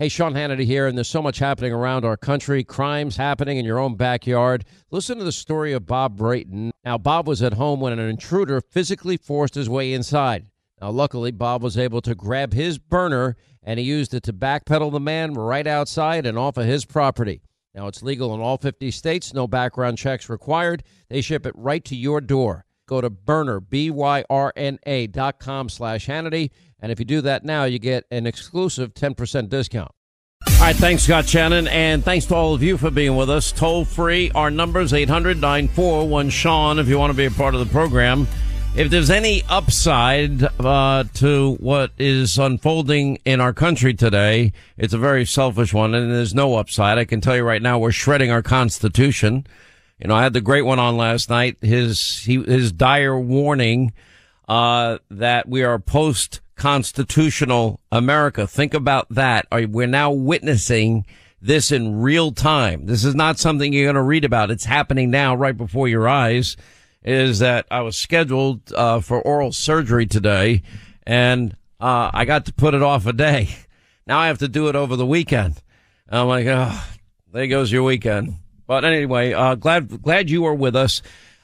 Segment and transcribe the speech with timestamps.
[0.00, 3.64] Hey, Sean Hannity here, and there's so much happening around our country, crimes happening in
[3.64, 4.64] your own backyard.
[4.92, 6.70] Listen to the story of Bob Brayton.
[6.84, 10.46] Now, Bob was at home when an intruder physically forced his way inside.
[10.80, 14.92] Now, luckily, Bob was able to grab his Byrna and he used it to backpedal
[14.92, 17.42] the man right outside and off of his property.
[17.74, 20.84] Now, it's legal in all 50 states, no background checks required.
[21.08, 22.66] They ship it right to your door.
[22.86, 26.50] Go to Byrna, B-Y-R-N-A dot com slash Hannity.
[26.80, 29.90] And if you do that now, you get an exclusive 10% discount.
[30.46, 33.50] All right, thanks, Scott Shannon, and thanks to all of you for being with us.
[33.52, 37.60] Toll free, our numbers 800 941 Sean if you want to be a part of
[37.60, 38.26] the program.
[38.76, 44.98] If there's any upside uh, to what is unfolding in our country today, it's a
[44.98, 46.98] very selfish one, and there's no upside.
[46.98, 49.46] I can tell you right now, we're shredding our Constitution.
[49.98, 51.56] You know, I had the great one on last night.
[51.60, 53.92] His he, his dire warning
[54.48, 58.46] uh, that we are post constitutional America.
[58.46, 59.46] Think about that.
[59.50, 61.06] We're now witnessing
[61.40, 62.86] this in real time.
[62.86, 64.50] This is not something you're going to read about.
[64.50, 66.56] It's happening now right before your eyes.
[67.02, 70.62] Is that I was scheduled uh, for oral surgery today,
[71.06, 73.48] and uh, I got to put it off a day.
[74.06, 75.60] Now I have to do it over the weekend.
[76.08, 76.82] I'm like, oh,
[77.30, 78.36] there goes your weekend.
[78.66, 81.02] But anyway, uh, glad glad you are with us.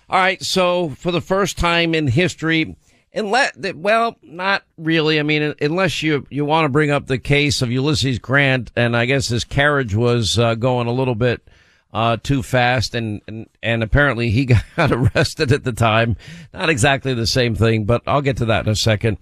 [0.09, 2.75] All right, so for the first time in history,
[3.15, 5.21] Unless, well, not really.
[5.21, 8.97] I mean, unless you you want to bring up the case of Ulysses Grant, and
[8.97, 11.47] I guess his carriage was uh, going a little bit
[11.93, 16.17] uh, too fast, and, and and apparently he got arrested at the time.
[16.53, 19.19] Not exactly the same thing, but I'll get to that in a second.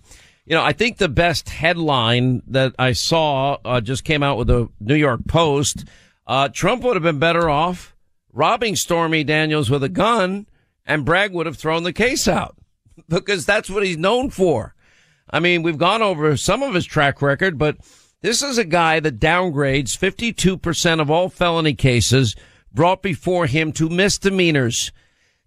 [0.46, 4.48] You know, I think the best headline that I saw uh, just came out with
[4.48, 5.84] the New York Post.
[6.26, 7.94] Uh, Trump would have been better off
[8.32, 10.46] robbing Stormy Daniels with a gun,
[10.86, 12.56] and Bragg would have thrown the case out
[13.08, 14.74] because that's what he's known for.
[15.30, 17.76] I mean, we've gone over some of his track record, but
[18.20, 22.36] this is a guy that downgrades 52% of all felony cases
[22.72, 24.92] brought before him to misdemeanors.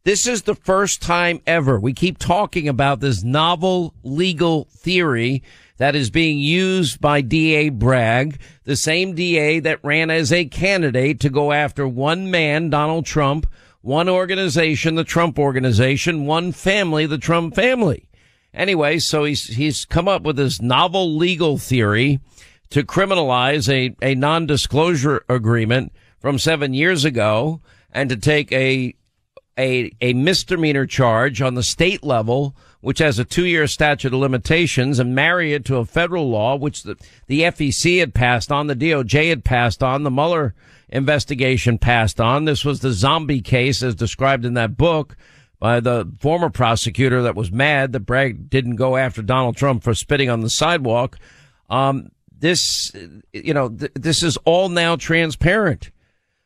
[0.04, 1.80] This is the first time ever.
[1.80, 5.42] We keep talking about this novel legal theory
[5.78, 11.20] that is being used by DA Bragg, the same DA that ran as a candidate
[11.22, 13.48] to go after one man, Donald Trump,
[13.86, 18.10] one organization, the Trump organization, one family, the Trump family.
[18.52, 22.20] Anyway, so he's, he's come up with this novel legal theory
[22.72, 28.96] to criminalize a, a non-disclosure agreement from seven years ago and to take a,
[29.56, 34.20] a, a misdemeanor charge on the state level, which has a two year statute of
[34.20, 36.96] limitations and marry it to a federal law, which the,
[37.28, 40.56] the FEC had passed on, the DOJ had passed on, the Mueller
[40.90, 42.46] investigation passed on.
[42.46, 45.16] This was the zombie case as described in that book
[45.60, 49.94] by the former prosecutor that was mad that Bragg didn't go after Donald Trump for
[49.94, 51.18] spitting on the sidewalk.
[51.70, 52.92] Um, this,
[53.34, 55.92] you know, th- this is all now transparent.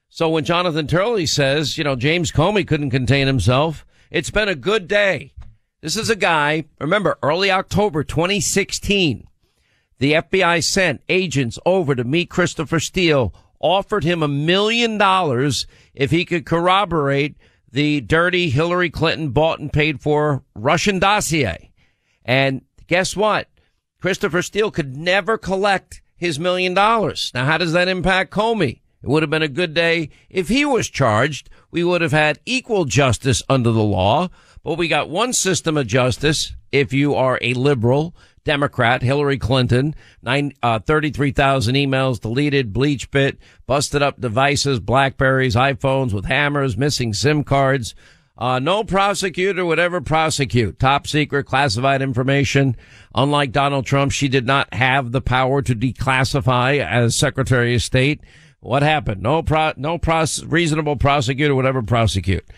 [0.09, 4.55] So when Jonathan Turley says, you know, James Comey couldn't contain himself, it's been a
[4.55, 5.33] good day.
[5.81, 9.27] This is a guy, remember, early October 2016,
[9.99, 16.11] the FBI sent agents over to meet Christopher Steele offered him a million dollars if
[16.11, 17.35] he could corroborate
[17.71, 21.71] the dirty Hillary Clinton bought and paid for Russian dossier.
[22.25, 23.47] And guess what?
[24.01, 27.31] Christopher Steele could never collect his million dollars.
[27.33, 28.81] Now, how does that impact Comey?
[29.01, 31.49] It would have been a good day if he was charged.
[31.71, 34.29] We would have had equal justice under the law,
[34.63, 36.53] but we got one system of justice.
[36.71, 38.15] If you are a liberal
[38.49, 39.93] Democrat, Hillary Clinton,
[40.23, 43.37] nine, uh, 33,000 emails deleted, BleachBit,
[43.67, 47.93] busted up devices, Blackberries, iPhones with hammers, missing SIM cards.
[48.35, 52.75] Uh, no prosecutor would ever prosecute top secret classified information.
[53.13, 58.21] Unlike Donald Trump, she did not have the power to declassify as Secretary of State.
[58.61, 59.21] What happened?
[59.21, 62.49] No pro, no pros, reasonable prosecutor would ever prosecute.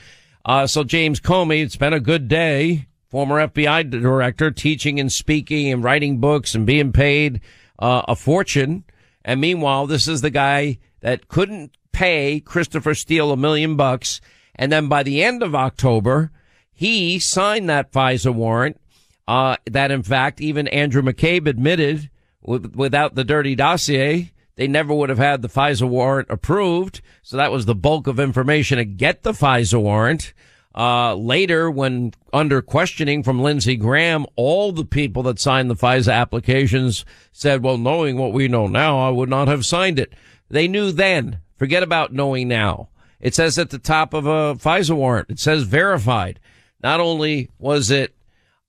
[0.46, 2.88] Uh, so James Comey, it's been a good day.
[3.12, 7.42] Former FBI director teaching and speaking and writing books and being paid,
[7.78, 8.86] uh, a fortune.
[9.24, 14.22] And meanwhile, this is the guy that couldn't pay Christopher Steele a million bucks
[14.56, 16.32] and then by the end of October,
[16.72, 18.80] he signed that FISA warrant.
[19.28, 22.10] Uh, that in fact, even Andrew McCabe admitted
[22.42, 27.02] with, without the dirty dossier, they never would have had the FISA warrant approved.
[27.22, 30.34] So that was the bulk of information to get the FISA warrant.
[30.74, 36.14] Uh, later, when under questioning from Lindsey Graham, all the people that signed the FISA
[36.14, 37.04] applications
[37.34, 40.14] said, well, knowing what we know now, I would not have signed it.
[40.50, 41.40] They knew then.
[41.58, 42.90] Forget about knowing now.
[43.20, 46.40] It says at the top of a FISA warrant, it says verified.
[46.82, 48.16] Not only was it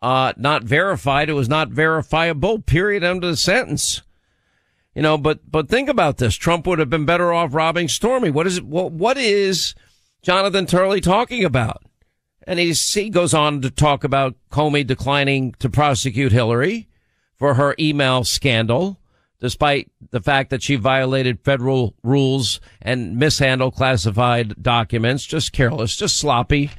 [0.03, 4.03] uh, not verified, it was not verifiable, period, end of the sentence.
[4.95, 6.35] You know, but, but think about this.
[6.35, 8.29] Trump would have been better off robbing Stormy.
[8.29, 9.75] What is, what, what is
[10.21, 11.83] Jonathan Turley talking about?
[12.47, 16.89] And he goes on to talk about Comey declining to prosecute Hillary
[17.37, 18.99] for her email scandal
[19.43, 25.27] despite the fact that she violated federal rules and mishandled classified documents.
[25.27, 26.71] Just careless, just sloppy.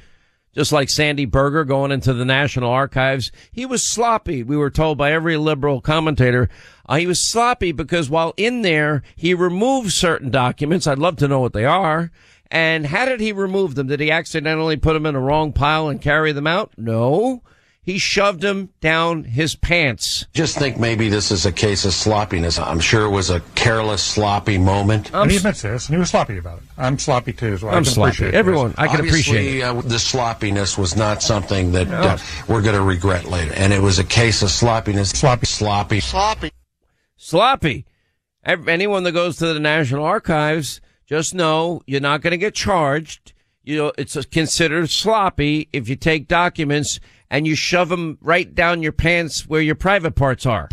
[0.54, 3.32] Just like Sandy Berger going into the National Archives.
[3.50, 4.44] He was sloppy.
[4.44, 6.48] We were told by every liberal commentator.
[6.88, 10.86] Uh, he was sloppy because while in there, he removed certain documents.
[10.86, 12.12] I'd love to know what they are.
[12.54, 13.88] And how did he remove them?
[13.88, 16.72] Did he accidentally put them in a wrong pile and carry them out?
[16.76, 17.42] No
[17.84, 20.26] he shoved them down his pants.
[20.32, 22.58] Just think maybe this is a case of sloppiness.
[22.58, 25.12] I'm sure it was a careless, sloppy moment.
[25.12, 26.64] and he admits this, and he was sloppy about it.
[26.78, 27.74] I'm sloppy too, as well.
[27.74, 28.24] I'm sloppy.
[28.24, 28.78] Everyone, this.
[28.78, 32.16] I can Obviously, appreciate uh, the sloppiness was not something that uh,
[32.48, 33.52] we're going to regret later.
[33.54, 35.10] And it was a case of sloppiness.
[35.10, 35.46] Sloppy.
[35.46, 36.00] Sloppy.
[36.00, 36.52] Sloppy.
[37.16, 37.84] Sloppy.
[38.46, 43.32] Anyone that goes to the National Archives, just know you're not going to get charged.
[43.62, 48.82] You know, it's considered sloppy if you take documents and you shove them right down
[48.82, 50.68] your pants where your private parts are.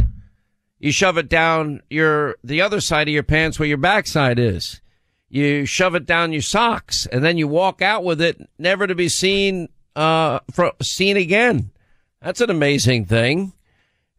[0.80, 4.82] You shove it down your, the other side of your pants where your backside is.
[5.30, 8.96] You shove it down your socks and then you walk out with it, never to
[8.96, 11.72] be seen, uh, for, seen again.
[12.22, 13.54] That's an amazing thing.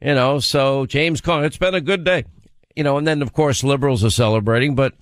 [0.01, 2.25] You know, so James Conn, it's been a good day.
[2.75, 4.95] You know, and then of course liberals are celebrating, but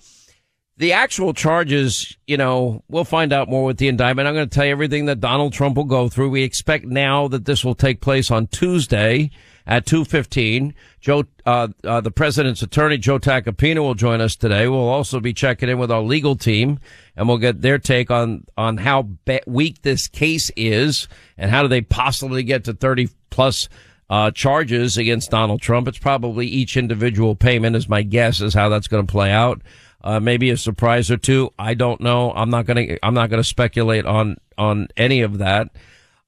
[0.81, 4.27] the actual charges, you know, we'll find out more with the indictment.
[4.27, 6.31] I'm going to tell you everything that Donald Trump will go through.
[6.31, 9.29] We expect now that this will take place on Tuesday
[9.67, 10.73] at 2.15.
[10.99, 14.67] Joe, uh, uh, the president's attorney, Joe Tacopina, will join us today.
[14.67, 16.79] We'll also be checking in with our legal team
[17.15, 21.07] and we'll get their take on, on how be- weak this case is
[21.37, 23.69] and how do they possibly get to 30 plus
[24.09, 25.87] uh, charges against Donald Trump.
[25.87, 29.61] It's probably each individual payment is my guess is how that's going to play out
[30.03, 31.53] uh, maybe a surprise or two.
[31.57, 32.31] I don't know.
[32.31, 35.69] I'm not going to, I'm not going to speculate on, on any of that.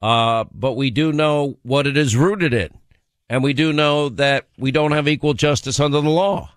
[0.02, 2.70] Uh, but we do know what it is rooted in.
[3.30, 6.52] And we do know that we don't have equal justice under the law.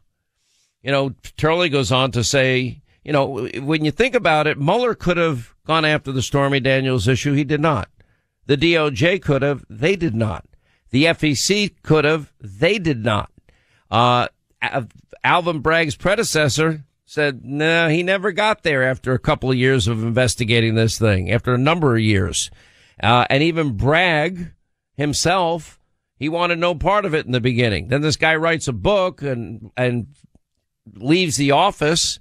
[0.82, 4.94] You know, Turley goes on to say, you know, when you think about it, Mueller
[4.94, 7.34] could have gone after the Stormy Daniels issue.
[7.34, 7.88] He did not.
[8.46, 9.64] The DOJ could have.
[9.70, 10.44] They did not.
[10.90, 12.32] The FEC could have.
[12.40, 13.30] They did not.
[13.90, 14.28] Uh,
[15.22, 20.02] Alvin Bragg's predecessor said, no, he never got there after a couple of years of
[20.02, 22.50] investigating this thing, after a number of years.
[23.00, 24.52] Uh, and even Bragg
[24.94, 25.78] himself,
[26.16, 27.88] he wanted no part of it in the beginning.
[27.88, 30.08] Then this guy writes a book and, and
[30.94, 32.18] leaves the office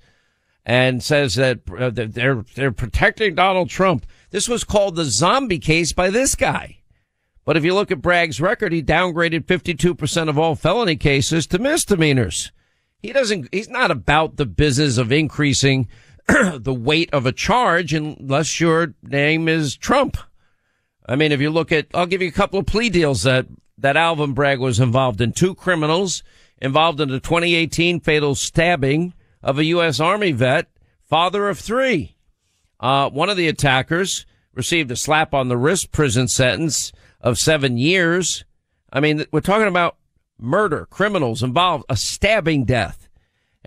[0.66, 4.06] and says that uh, they're, they're protecting Donald Trump.
[4.30, 6.78] This was called the zombie case by this guy.
[7.44, 11.60] But if you look at Bragg's record, he downgraded 52% of all felony cases to
[11.60, 12.52] misdemeanors.
[13.06, 15.88] He doesn't, he's not about the business of increasing
[16.28, 20.18] the weight of a charge unless your name is Trump.
[21.06, 23.46] I mean, if you look at, I'll give you a couple of plea deals that,
[23.78, 25.34] that Alvin Bragg was involved in.
[25.34, 26.24] Two criminals
[26.60, 30.00] involved in the 2018 fatal stabbing of a U.S.
[30.00, 30.66] Army vet,
[31.04, 32.16] father of three.
[32.80, 37.78] Uh, one of the attackers received a slap on the wrist prison sentence of seven
[37.78, 38.46] years.
[38.92, 39.96] I mean, we're talking about
[40.40, 43.10] murder, criminals involved, a stabbing death.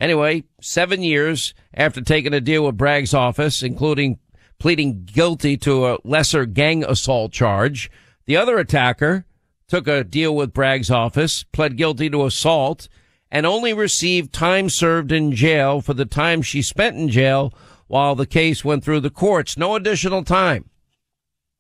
[0.01, 4.19] Anyway, seven years after taking a deal with Bragg's office, including
[4.59, 7.91] pleading guilty to a lesser gang assault charge,
[8.27, 9.25] the other attacker
[9.69, 12.89] took a deal with Bragg's office, pled guilty to assault,
[13.31, 17.53] and only received time served in jail for the time she spent in jail
[17.87, 19.57] while the case went through the courts.
[19.57, 20.71] No additional time.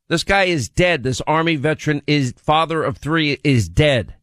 [0.08, 1.02] This guy is dead.
[1.02, 4.14] This army veteran is father of three is dead.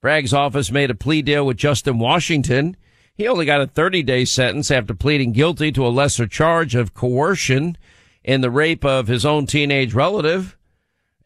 [0.00, 2.76] Bragg's office made a plea deal with Justin Washington.
[3.14, 6.94] He only got a 30 day sentence after pleading guilty to a lesser charge of
[6.94, 7.76] coercion
[8.24, 10.56] in the rape of his own teenage relative.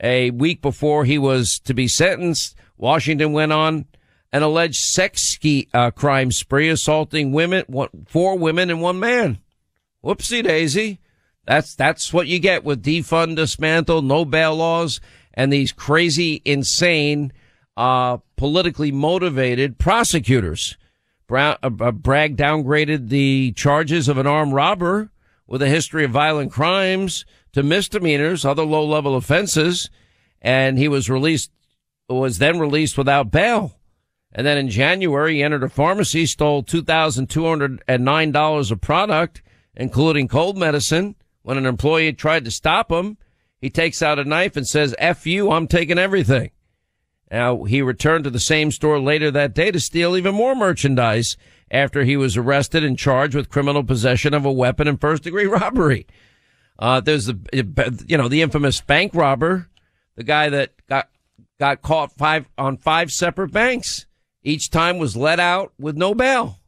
[0.02, 3.87] A week before he was to be sentenced, Washington went on
[4.33, 7.64] an alleged sex ski, uh, crime spree, assaulting women,
[8.09, 9.38] four women and one man.
[10.02, 10.99] Whoopsie daisy.
[11.47, 15.00] That's, that's what you get with defund, dismantle, no bail laws,
[15.33, 17.33] and these crazy, insane,
[17.76, 20.76] uh, politically motivated prosecutors.
[21.26, 25.11] Brown, uh, uh, Bragg downgraded the charges of an armed robber
[25.47, 29.88] with a history of violent crimes to misdemeanors, other low level offenses,
[30.43, 31.50] and he was released,
[32.09, 33.79] was then released without bail.
[34.33, 39.43] And then in January, he entered a pharmacy, stole $2,209 of product,
[39.76, 41.14] including cold medicine.
[41.43, 43.19] When an employee tried to stop him,
[43.61, 46.50] he takes out a knife and says, F you, I'm taking everything.
[47.31, 51.37] Now, he returned to the same store later that day to steal even more merchandise
[51.71, 55.47] after he was arrested and charged with criminal possession of a weapon and first degree
[55.47, 56.07] robbery.
[56.78, 59.69] Uh, there's the, you know, the infamous bank robber,
[60.16, 61.09] the guy that got,
[61.59, 64.07] got caught five on five separate banks.
[64.43, 66.61] Each time was let out with no bail.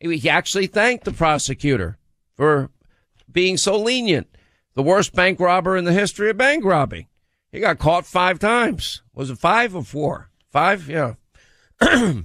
[0.00, 1.98] He actually thanked the prosecutor
[2.36, 2.70] for
[3.30, 4.28] being so lenient.
[4.74, 7.07] The worst bank robber in the history of bank robbing.
[7.50, 9.02] He got caught five times.
[9.14, 10.30] Was it five or four?
[10.50, 10.88] Five?
[10.88, 11.14] Yeah.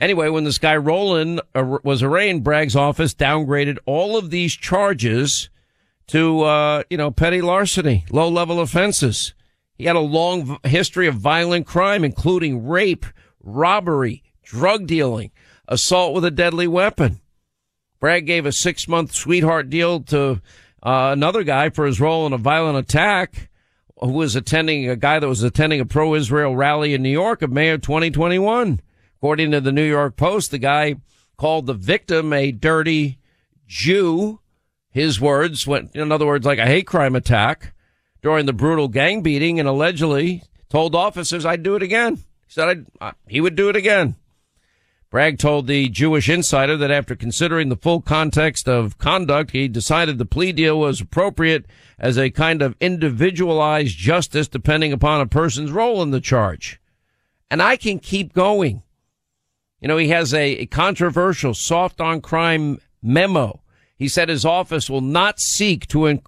[0.00, 5.48] anyway, when this guy Rowland uh, was arraigned, Bragg's office downgraded all of these charges
[6.08, 9.34] to, uh, you know, petty larceny, low level offenses.
[9.74, 13.06] He had a long history of violent crime, including rape,
[13.40, 15.30] robbery, drug dealing,
[15.68, 17.20] assault with a deadly weapon.
[18.00, 20.40] Bragg gave a six month sweetheart deal to
[20.82, 23.48] uh, another guy for his role in a violent attack
[24.00, 27.50] who was attending a guy that was attending a pro-Israel rally in New York of
[27.50, 28.80] May of 2021.
[29.16, 30.96] According to the New York Post, the guy
[31.36, 33.18] called the victim a dirty
[33.66, 34.40] Jew.
[34.90, 37.74] His words went, in other words, like a hate crime attack
[38.22, 42.16] during the brutal gang beating and allegedly told officers I'd do it again.
[42.16, 44.16] He said I'd, uh, he would do it again.
[45.10, 50.18] Bragg told the Jewish Insider that after considering the full context of conduct, he decided
[50.18, 51.64] the plea deal was appropriate
[51.98, 56.78] as a kind of individualized justice depending upon a person's role in the charge.
[57.50, 58.82] And I can keep going.
[59.80, 63.62] You know, he has a, a controversial soft on crime memo.
[63.96, 66.22] He said his office will not seek to in-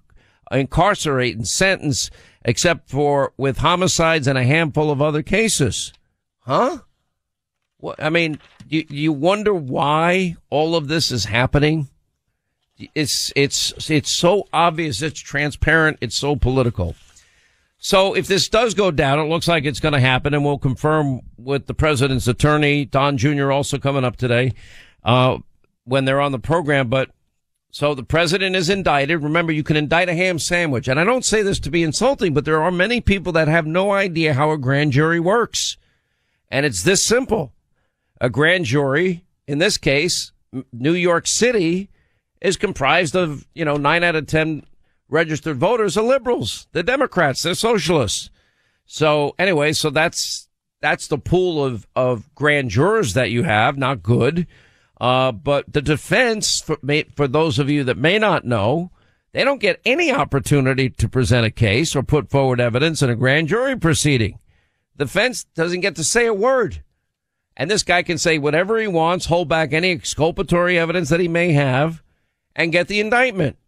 [0.50, 2.10] incarcerate and sentence
[2.42, 5.92] except for with homicides and a handful of other cases.
[6.40, 6.78] Huh?
[7.98, 11.88] I mean, you, you wonder why all of this is happening.
[12.94, 15.02] It's, it's, it's so obvious.
[15.02, 15.98] It's transparent.
[16.00, 16.94] It's so political.
[17.78, 20.58] So if this does go down, it looks like it's going to happen and we'll
[20.58, 23.50] confirm with the president's attorney, Don Jr.
[23.50, 24.52] also coming up today,
[25.02, 25.38] uh,
[25.84, 26.88] when they're on the program.
[26.88, 27.10] But
[27.70, 29.22] so the president is indicted.
[29.22, 30.88] Remember, you can indict a ham sandwich.
[30.88, 33.66] And I don't say this to be insulting, but there are many people that have
[33.66, 35.78] no idea how a grand jury works.
[36.50, 37.52] And it's this simple
[38.20, 40.32] a grand jury, in this case,
[40.72, 41.88] New York City,
[42.40, 44.64] is comprised of, you know, nine out of 10
[45.08, 46.68] registered voters are liberals.
[46.72, 47.42] They're Democrats.
[47.42, 48.30] They're socialists.
[48.86, 50.48] So anyway, so that's,
[50.80, 53.76] that's the pool of, of grand jurors that you have.
[53.76, 54.46] Not good.
[55.00, 56.78] Uh, but the defense, for,
[57.16, 58.90] for those of you that may not know,
[59.32, 63.16] they don't get any opportunity to present a case or put forward evidence in a
[63.16, 64.38] grand jury proceeding.
[64.96, 66.82] The defense doesn't get to say a word.
[67.60, 71.28] And this guy can say whatever he wants, hold back any exculpatory evidence that he
[71.28, 72.02] may have,
[72.56, 73.58] and get the indictment.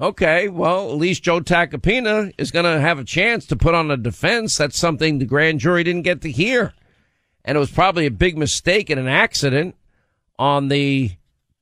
[0.00, 3.90] Okay, well, at least Joe Tacopina is going to have a chance to put on
[3.90, 4.56] a defense.
[4.56, 6.72] That's something the grand jury didn't get to hear.
[7.44, 9.76] And it was probably a big mistake and an accident
[10.38, 11.10] on the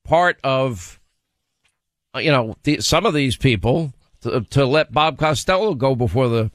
[0.05, 1.01] part of,
[2.15, 6.29] uh, you know, the, some of these people to, to let Bob Costello go before
[6.29, 6.53] the,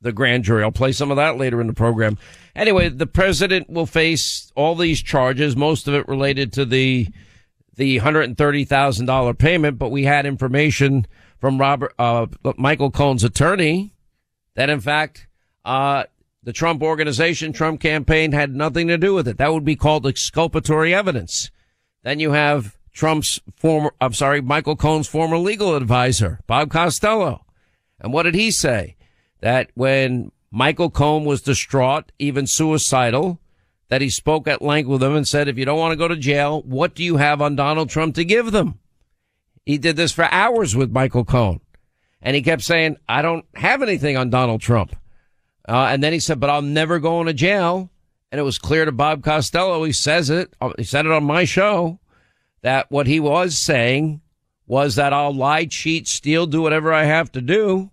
[0.00, 0.62] the grand jury.
[0.62, 2.18] I'll play some of that later in the program.
[2.54, 7.08] Anyway, the president will face all these charges, most of it related to the
[7.76, 9.78] the hundred and thirty thousand dollar payment.
[9.78, 11.06] But we had information
[11.38, 12.26] from Robert uh,
[12.56, 13.94] Michael Cohen's attorney
[14.54, 15.28] that, in fact,
[15.64, 16.04] uh,
[16.42, 19.38] the Trump organization, Trump campaign, had nothing to do with it.
[19.38, 21.50] That would be called exculpatory evidence.
[22.02, 27.44] Then you have Trump's former, I'm sorry, Michael Cohen's former legal advisor, Bob Costello.
[28.00, 28.96] And what did he say?
[29.40, 33.40] That when Michael Cohen was distraught, even suicidal,
[33.88, 36.08] that he spoke at length with them and said, if you don't want to go
[36.08, 38.78] to jail, what do you have on Donald Trump to give them?
[39.64, 41.60] He did this for hours with Michael Cohen.
[42.20, 44.96] And he kept saying, I don't have anything on Donald Trump.
[45.68, 47.90] Uh, and then he said, but I'll never go into jail.
[48.32, 49.84] And it was clear to Bob Costello.
[49.84, 50.52] He says it.
[50.60, 52.00] Uh, he said it on my show
[52.62, 54.20] that what he was saying
[54.66, 57.90] was that I'll lie, cheat, steal, do whatever I have to do,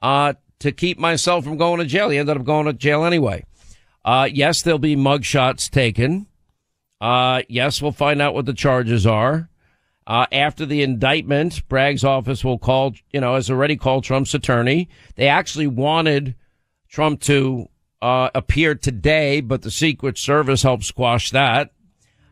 [0.00, 2.10] uh, to keep myself from going to jail.
[2.10, 3.44] He ended up going to jail anyway.
[4.04, 6.26] Uh, yes, there'll be mugshots taken.
[7.00, 9.48] Uh, yes, we'll find out what the charges are.
[10.06, 14.88] Uh, after the indictment, Bragg's office will call, you know, has already called Trump's attorney.
[15.16, 16.34] They actually wanted
[16.88, 17.68] Trump to
[18.00, 21.72] uh, appear today, but the Secret Service helped squash that.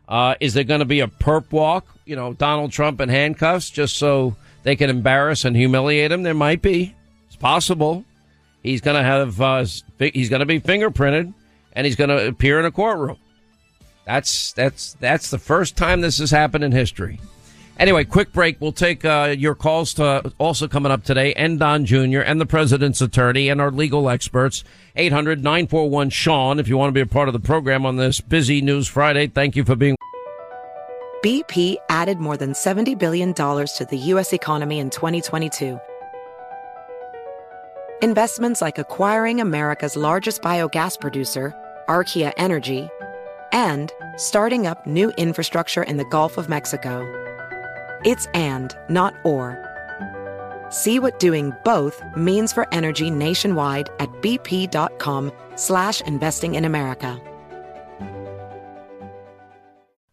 [0.07, 1.85] Uh, is there going to be a perp walk?
[2.05, 6.23] You know, Donald Trump in handcuffs just so they can embarrass and humiliate him?
[6.23, 6.95] There might be.
[7.27, 8.05] It's possible.
[8.63, 9.65] He's going to have, uh,
[9.99, 11.33] he's going to be fingerprinted
[11.73, 13.17] and he's going to appear in a courtroom.
[14.05, 17.19] That's, that's, that's the first time this has happened in history.
[17.79, 18.59] Anyway, quick break.
[18.59, 22.21] We'll take uh, your calls to also coming up today, and Don Jr.
[22.21, 24.63] and the president's attorney and our legal experts.
[24.95, 28.19] 800 941 Sean, if you want to be a part of the program on this
[28.19, 29.27] busy News Friday.
[29.27, 29.95] Thank you for being.
[31.23, 34.33] BP added more than $70 billion to the U.S.
[34.33, 35.79] economy in 2022.
[38.03, 41.51] Investments like acquiring America's largest biogas producer,
[41.89, 42.87] Archaea Energy,
[43.51, 47.01] and starting up new infrastructure in the Gulf of Mexico.
[48.05, 49.57] It's and, not or.
[50.69, 57.19] See what doing both means for energy nationwide at bp.com slash investing in America.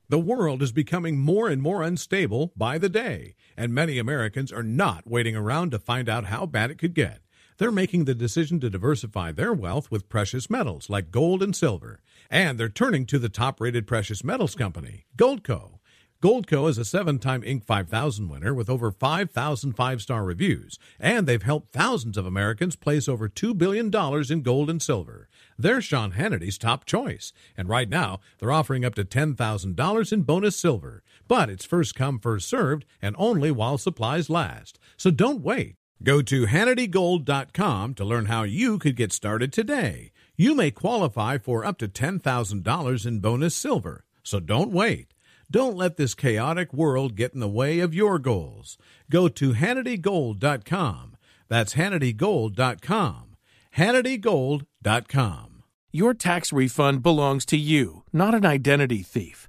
[0.08, 4.62] The world is becoming more and more unstable by the day, and many Americans are
[4.62, 7.20] not waiting around to find out how bad it could get.
[7.56, 12.00] They're making the decision to diversify their wealth with precious metals like gold and silver.
[12.28, 15.78] And they're turning to the top rated precious metals company, Goldco.
[16.24, 17.64] Goldco is a seven time Inc.
[17.64, 23.08] 5000 winner with over 5,000 five star reviews, and they've helped thousands of Americans place
[23.08, 23.92] over $2 billion
[24.32, 25.28] in gold and silver.
[25.58, 30.56] They're Sean Hannity's top choice, and right now they're offering up to $10,000 in bonus
[30.56, 31.02] silver.
[31.28, 34.78] But it's first come, first served, and only while supplies last.
[34.96, 35.76] So don't wait.
[36.02, 40.10] Go to HannityGold.com to learn how you could get started today.
[40.36, 45.14] You may qualify for up to $10,000 in bonus silver, so don't wait.
[45.50, 48.76] Don't let this chaotic world get in the way of your goals.
[49.10, 51.16] Go to HannityGold.com.
[51.48, 53.36] That's HannityGold.com.
[53.76, 55.62] HannityGold.com.
[55.92, 59.48] Your tax refund belongs to you, not an identity thief.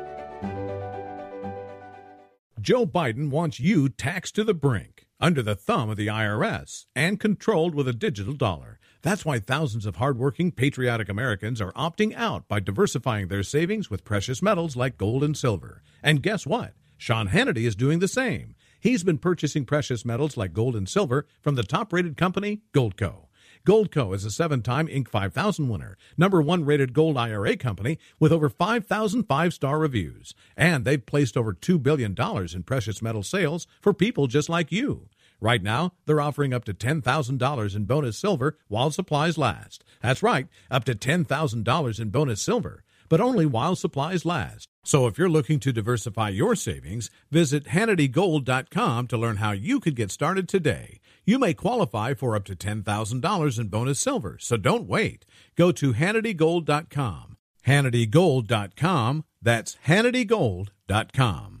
[2.61, 7.19] Joe Biden wants you taxed to the brink, under the thumb of the IRS, and
[7.19, 8.79] controlled with a digital dollar.
[9.01, 14.03] That's why thousands of hardworking, patriotic Americans are opting out by diversifying their savings with
[14.03, 15.81] precious metals like gold and silver.
[16.03, 16.73] And guess what?
[16.97, 18.53] Sean Hannity is doing the same.
[18.79, 23.25] He's been purchasing precious metals like gold and silver from the top rated company, Goldco.
[23.65, 25.07] Goldco is a seven time Inc.
[25.07, 30.33] 5000 winner, number one rated gold IRA company with over 5,000 five star reviews.
[30.57, 32.15] And they've placed over $2 billion
[32.53, 35.09] in precious metal sales for people just like you.
[35.39, 39.83] Right now, they're offering up to $10,000 in bonus silver while supplies last.
[40.01, 44.69] That's right, up to $10,000 in bonus silver, but only while supplies last.
[44.83, 49.95] So if you're looking to diversify your savings, visit HannityGold.com to learn how you could
[49.95, 51.00] get started today.
[51.23, 55.25] You may qualify for up to $10,000 in bonus silver, so don't wait.
[55.55, 57.37] Go to HannityGold.com.
[57.65, 59.23] HannityGold.com.
[59.41, 61.60] That's HannityGold.com.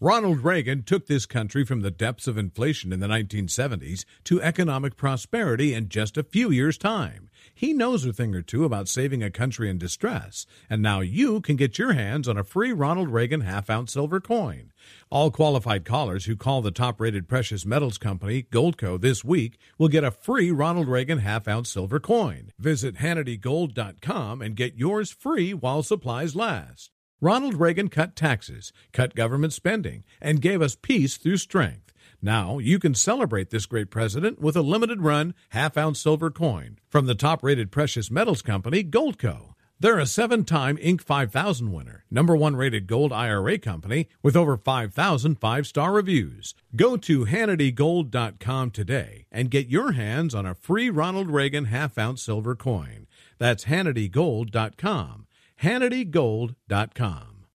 [0.00, 4.96] Ronald Reagan took this country from the depths of inflation in the 1970s to economic
[4.96, 7.30] prosperity in just a few years' time.
[7.54, 11.40] He knows a thing or two about saving a country in distress, and now you
[11.40, 14.72] can get your hands on a free Ronald Reagan half ounce silver coin.
[15.10, 19.88] All qualified callers who call the top rated precious metals company, Goldco, this week will
[19.88, 22.50] get a free Ronald Reagan half ounce silver coin.
[22.58, 26.90] Visit HannityGold.com and get yours free while supplies last.
[27.20, 31.92] Ronald Reagan cut taxes, cut government spending, and gave us peace through strength.
[32.20, 36.78] Now you can celebrate this great president with a limited run half ounce silver coin
[36.88, 39.54] from the top rated precious metals company, Goldco.
[39.80, 41.02] They're a seven time Inc.
[41.02, 46.54] 5000 winner, number one rated gold IRA company with over 5,000 five star reviews.
[46.74, 52.22] Go to HannityGold.com today and get your hands on a free Ronald Reagan half ounce
[52.22, 53.06] silver coin.
[53.38, 55.23] That's HannityGold.com.
[55.64, 57.33] HannityGold.com.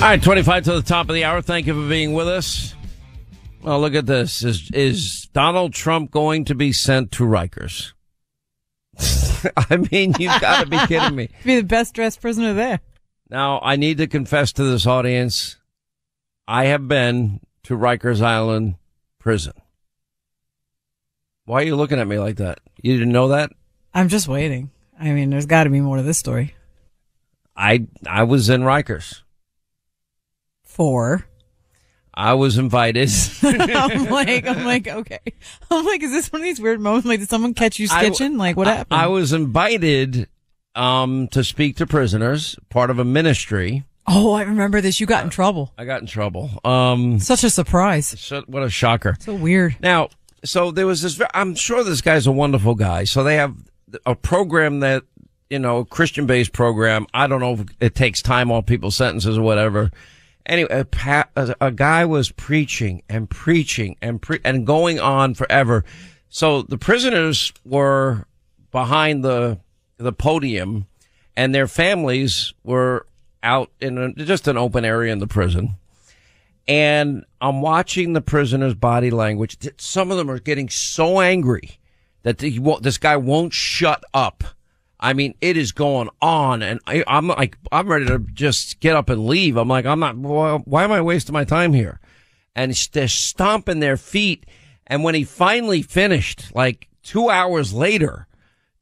[0.00, 1.42] All right, 25 to the top of the hour.
[1.42, 2.74] Thank you for being with us.
[3.60, 4.42] Well, look at this.
[4.42, 7.92] Is, is Donald Trump going to be sent to Rikers?
[9.58, 11.28] I mean, you've got to be kidding me.
[11.44, 12.80] Be the best dressed prisoner there.
[13.28, 15.56] Now, I need to confess to this audience.
[16.48, 18.76] I have been to Rikers Island
[19.18, 19.52] prison.
[21.44, 22.60] Why are you looking at me like that?
[22.82, 23.52] You didn't know that?
[23.92, 24.70] I'm just waiting.
[24.98, 26.54] I mean, there's got to be more to this story.
[27.54, 29.20] I I was in Rikers.
[30.70, 31.26] Four.
[32.14, 33.10] I was invited.
[33.42, 35.18] I'm like, I'm like, okay.
[35.70, 37.06] I'm like, is this one of these weird moments?
[37.06, 39.00] Like, did someone catch you I- like, what I- happened?
[39.00, 40.28] I was invited
[40.76, 43.84] um, to speak to prisoners, part of a ministry.
[44.06, 45.00] oh, I remember this.
[45.00, 45.72] You got in trouble.
[45.76, 46.50] I got in trouble.
[46.64, 48.06] Um, Such a surprise.
[48.20, 49.16] so, what a shocker.
[49.20, 49.76] So weird.
[49.80, 50.08] Now,
[50.44, 51.20] so there was this.
[51.34, 53.04] I'm sure this guy's a wonderful guy.
[53.04, 53.54] So they have
[54.06, 55.02] a program that
[55.50, 57.06] you know, Christian based program.
[57.12, 59.90] I don't know if it takes time off people's sentences or whatever.
[60.50, 60.84] Anyway,
[61.36, 65.84] a, a, guy was preaching and preaching and pre- and going on forever.
[66.28, 68.26] So the prisoners were
[68.72, 69.60] behind the
[69.96, 70.86] the podium,
[71.36, 73.06] and their families were
[73.44, 75.76] out in a, just an open area in the prison.
[76.66, 79.56] And I'm watching the prisoners' body language.
[79.78, 81.78] Some of them are getting so angry
[82.24, 84.42] that this guy won't shut up.
[85.00, 88.96] I mean, it is going on, and I, am like, I'm ready to just get
[88.96, 89.56] up and leave.
[89.56, 90.16] I'm like, I'm not.
[90.16, 92.00] Why am I wasting my time here?
[92.54, 94.44] And they're stomping their feet.
[94.86, 98.26] And when he finally finished, like two hours later,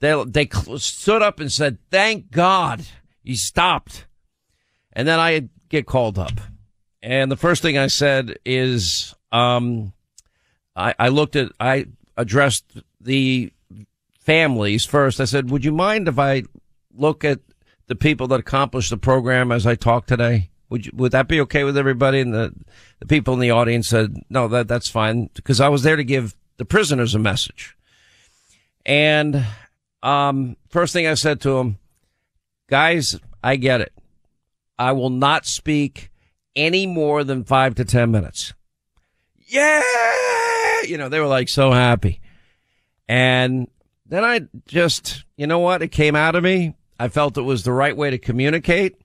[0.01, 2.85] they they stood up and said, "Thank God
[3.23, 4.07] he stopped."
[4.93, 6.41] And then I get called up,
[7.03, 9.93] and the first thing I said is, um,
[10.75, 12.65] I, I looked at, I addressed
[13.01, 13.53] the
[14.29, 15.23] families first.
[15.23, 16.43] I said, would you mind if I
[16.95, 17.41] look at
[17.87, 20.51] the people that accomplished the program as I talk today?
[20.69, 22.21] Would you, would that be okay with everybody?
[22.21, 22.55] And the,
[22.99, 25.31] the people in the audience said, no, that, that's fine.
[25.45, 27.75] Cause I was there to give the prisoners a message.
[28.85, 29.47] And,
[30.03, 31.79] um, first thing I said to them,
[32.69, 33.95] guys, I get it.
[34.79, 36.11] I will not speak
[36.55, 38.53] any more than five to 10 minutes.
[39.47, 39.83] Yeah.
[40.83, 42.21] You know, they were like so happy.
[43.09, 43.69] And
[44.09, 45.83] then I just, you know what?
[45.83, 46.75] It came out of me.
[46.99, 48.97] I felt it was the right way to communicate.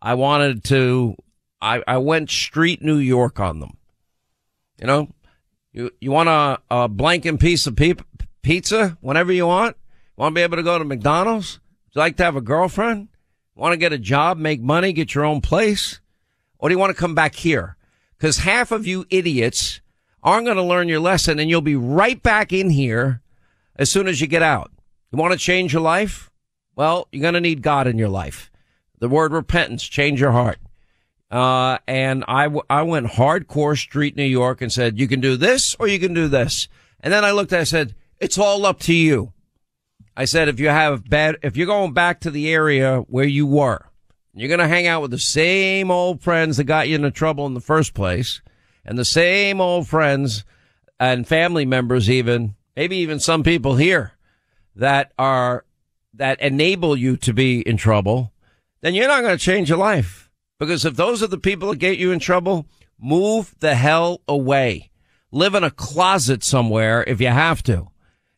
[0.00, 1.16] I wanted to,
[1.60, 3.78] I, I went street New York on them.
[4.78, 5.08] You know,
[5.72, 7.94] you, you want a, a blanking piece of pe-
[8.42, 9.76] pizza whenever you want?
[10.16, 11.58] Want to be able to go to McDonald's?
[11.86, 13.08] Would you like to have a girlfriend?
[13.56, 16.00] Want to get a job, make money, get your own place?
[16.58, 17.76] Or do you want to come back here?
[18.20, 19.80] Cause half of you idiots
[20.22, 23.22] aren't going to learn your lesson and you'll be right back in here
[23.76, 24.70] as soon as you get out.
[25.10, 26.30] You want to change your life?
[26.76, 28.50] Well, you're going to need God in your life.
[28.98, 30.58] The word repentance, change your heart.
[31.30, 35.36] Uh, and I, w- I went hardcore street New York and said, you can do
[35.36, 36.68] this or you can do this.
[37.00, 39.32] And then I looked at, I said, it's all up to you.
[40.16, 43.46] I said, if you have bad, if you're going back to the area where you
[43.46, 43.90] were,
[44.32, 47.46] you're going to hang out with the same old friends that got you into trouble
[47.46, 48.40] in the first place
[48.84, 50.44] and the same old friends
[51.00, 54.12] and family members even maybe even some people here
[54.76, 55.64] that are,
[56.14, 58.32] that enable you to be in trouble,
[58.80, 60.30] then you're not going to change your life.
[60.58, 62.66] Because if those are the people that get you in trouble,
[62.98, 64.90] move the hell away.
[65.30, 67.88] Live in a closet somewhere if you have to.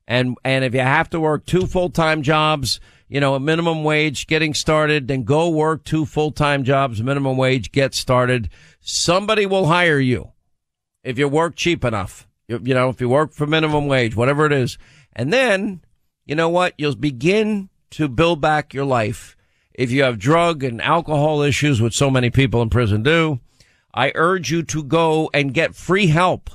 [0.08, 4.26] And, and if you have to work two full-time jobs, you know, a minimum wage
[4.26, 8.48] getting started, then go work two full-time jobs, minimum wage, get started.
[8.80, 10.32] Somebody will hire you
[11.04, 12.26] if you work cheap enough.
[12.48, 14.78] You, you know, if you work for minimum wage, whatever it is.
[15.14, 15.82] And then,
[16.24, 16.74] you know what?
[16.78, 19.36] You'll begin to build back your life.
[19.72, 23.40] If you have drug and alcohol issues, which so many people in prison do,
[23.92, 26.50] I urge you to go and get free help.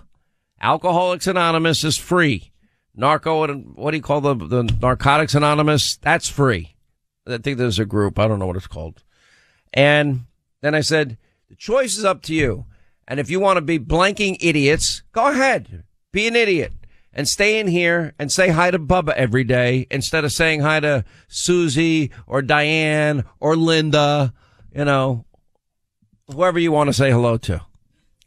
[0.62, 2.51] Alcoholics Anonymous is free.
[2.95, 5.97] Narco, what do you call the, the Narcotics Anonymous?
[5.97, 6.75] That's free.
[7.27, 8.19] I think there's a group.
[8.19, 9.04] I don't know what it's called.
[9.73, 10.25] And
[10.62, 11.17] then I said,
[11.49, 12.65] the choice is up to you.
[13.12, 15.84] And if you want to be blanking idiots, go ahead.
[16.13, 16.71] Be an idiot
[17.12, 20.80] and stay in here and say hi to Bubba every day instead of saying hi
[20.80, 24.34] to Susie or Diane or Linda,
[24.74, 25.26] you know,
[26.34, 27.60] whoever you want to say hello to.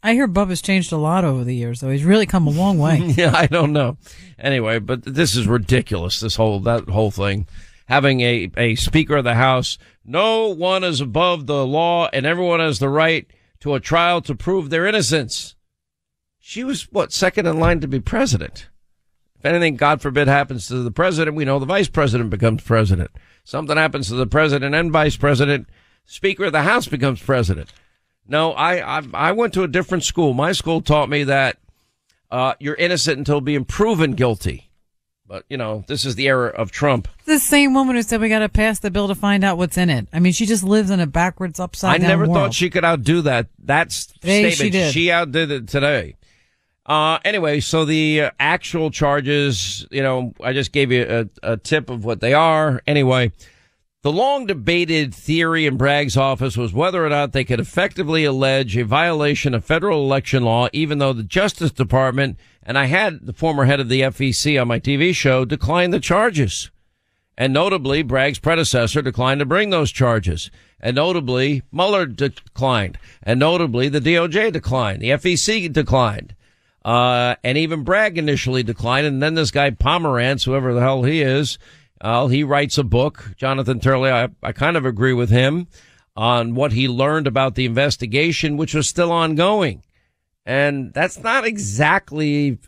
[0.03, 1.89] I hear Bubba's changed a lot over the years, though.
[1.89, 2.99] He's really come a long way.
[3.17, 3.97] yeah, I don't know.
[4.37, 6.19] Anyway, but this is ridiculous.
[6.19, 7.47] This whole that whole thing,
[7.87, 9.79] having a a Speaker of the House.
[10.05, 13.25] No one is above the law, and everyone has the right
[13.65, 15.55] to a trial to prove their innocence.
[16.37, 18.69] She was what second in line to be president.
[19.39, 23.09] If anything, God forbid, happens to the president, we know the vice president becomes president.
[23.43, 25.67] Something happens to the president and vice president,
[26.05, 27.73] Speaker of the House becomes president.
[28.27, 30.35] No, I I, I went to a different school.
[30.35, 31.57] My school taught me that
[32.29, 34.64] uh, you're innocent until being proven guilty.
[35.27, 37.07] But you know, this is the era of Trump.
[37.25, 39.77] The same woman who said we got to pass the bill to find out what's
[39.77, 40.07] in it.
[40.13, 42.07] I mean, she just lives in a backwards, upside I down.
[42.09, 42.35] never world.
[42.35, 43.47] thought she could outdo that.
[43.57, 44.55] That's Today statement.
[44.57, 44.93] she did.
[44.93, 46.15] She outdid it today.
[46.85, 51.57] Uh, anyway, so the uh, actual charges, you know, I just gave you a, a
[51.57, 52.83] tip of what they are.
[52.85, 53.31] Anyway,
[54.05, 58.77] the long debated theory in Bragg's office was whether or not they could effectively allege
[58.77, 63.33] a violation of federal election law, even though the Justice Department, and I had the
[63.33, 66.69] former head of the FEC on my TV show, decline the charges.
[67.35, 70.51] And notably, Bragg's predecessor declined to bring those charges.
[70.79, 72.99] And notably, Mueller declined.
[73.23, 75.01] And notably, the DOJ declined.
[75.01, 76.35] The FEC declined.
[76.85, 79.07] Uh, and even Bragg initially declined.
[79.07, 81.57] And then this guy Pomerantz, whoever the hell he is,
[82.01, 83.33] uh, he writes a book.
[83.37, 85.67] Jonathan Turley, I, I kind of agree with him.
[86.15, 89.83] on what he learned about the investigation, which was still ongoing.
[90.45, 92.59] And that's not exactly,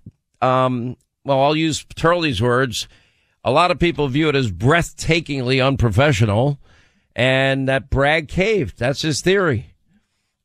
[0.42, 2.88] um, well, I'll use Turley's words.
[3.44, 6.60] A lot of people view it as breathtakingly unprofessional
[7.16, 8.78] and that Bragg caved.
[8.78, 9.74] That's his theory.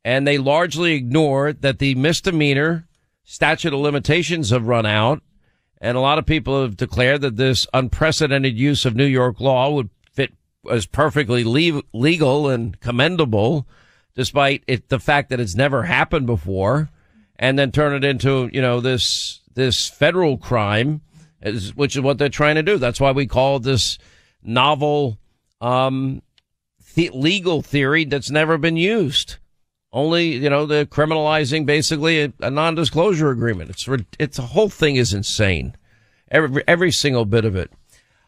[0.04, 2.86] And they largely ignore that the misdemeanor
[3.24, 5.22] statute of limitations have run out.
[5.82, 9.68] And a lot of people have declared that this unprecedented use of New York law
[9.70, 10.32] would fit
[10.70, 13.66] as perfectly le- legal and commendable,
[14.14, 16.88] despite it, the fact that it's never happened before
[17.34, 21.00] and then turn it into, you know, this, this federal crime,
[21.42, 22.78] is, which is what they're trying to do.
[22.78, 23.98] That's why we call this
[24.40, 25.18] novel,
[25.60, 26.22] um,
[26.94, 29.38] the legal theory that's never been used.
[29.92, 33.70] Only, you know, the criminalizing basically a, a non-disclosure agreement.
[33.70, 33.86] It's,
[34.18, 35.76] it's, the whole thing is insane.
[36.30, 37.70] Every, every single bit of it.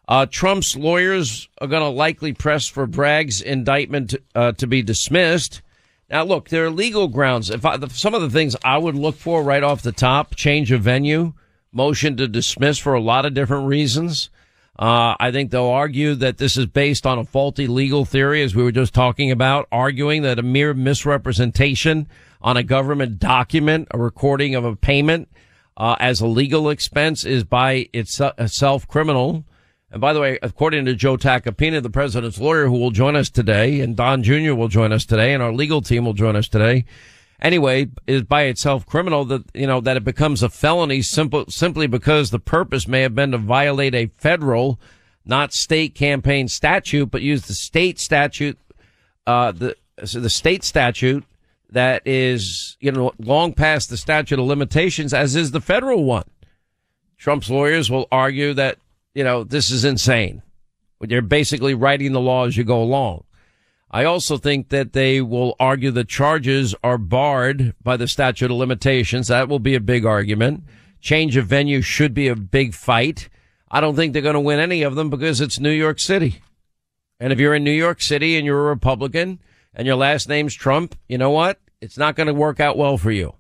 [0.07, 5.63] Uh, Trump's lawyers are going to likely press for Bragg's indictment, uh, to be dismissed.
[6.11, 7.49] Now, look, there are legal grounds.
[7.49, 10.71] If I, some of the things I would look for right off the top, change
[10.71, 11.33] of venue,
[11.73, 14.29] motion to dismiss for a lot of different reasons.
[14.77, 18.57] Uh, I think they'll argue that this is based on a faulty legal theory, as
[18.57, 22.09] we were just talking about, arguing that a mere misrepresentation
[22.43, 25.29] on a government document, a recording of a payment,
[25.77, 29.45] uh, as a legal expense is by itself criminal.
[29.93, 33.31] And by the way, according to Joe Tacopina, the president's lawyer who will join us
[33.31, 34.55] today, and Don Jr.
[34.55, 36.85] will join us today, and our legal team will join us today.
[37.41, 41.87] Anyway, is by itself criminal that, you know, that it becomes a felony simple, simply
[41.87, 44.81] because the purpose may have been to violate a federal,
[45.25, 48.59] not state campaign statute, but use the state statute,
[49.27, 51.25] uh, the, the state statute
[51.71, 56.25] that is, you know, long past the statute of limitations, as is the federal one.
[57.19, 58.79] Trump's lawyers will argue that
[59.15, 60.43] you know, this is insane.
[61.07, 63.25] You're basically writing the law as you go along.
[63.95, 68.57] I also think that they will argue the charges are barred by the statute of
[68.57, 69.29] limitations.
[69.29, 70.65] That will be a big argument.
[71.01, 73.29] Change of venue should be a big fight.
[73.71, 76.41] I don't think they're going to win any of them because it's New York City.
[77.21, 79.39] And if you're in New York City and you're a Republican
[79.73, 81.61] and your last name's Trump, you know what?
[81.81, 83.35] It's not going to work out well for you.